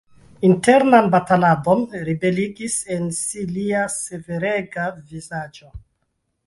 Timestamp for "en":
2.97-3.07